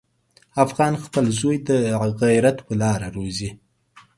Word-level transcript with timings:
افغان 0.65 0.93
خپل 1.03 1.25
زوی 1.39 1.57
د 1.67 1.69
غیرت 2.21 2.57
په 2.67 2.73
لاره 2.81 3.07
روزي. 3.15 3.49